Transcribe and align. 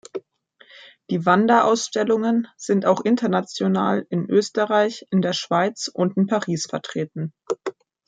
Die 1.11 1.27
Wanderausstellungen 1.27 2.47
sind 2.57 2.87
auch 2.87 3.05
international 3.05 4.03
in 4.09 4.27
Österreich, 4.31 5.05
in 5.11 5.21
der 5.21 5.33
Schweiz 5.33 5.89
und 5.93 6.17
in 6.17 6.25
Paris 6.25 6.65
vertreten. 6.67 7.33